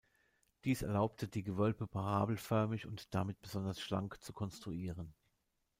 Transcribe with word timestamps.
Dies 0.65 0.81
erlaubte 0.81 1.27
die 1.27 1.43
Gewölbe 1.43 1.85
parabelförmig 1.85 2.87
und 2.87 3.13
damit 3.13 3.39
besonders 3.39 3.79
schlank 3.79 4.19
zu 4.23 4.33
konstruieren. 4.33 5.13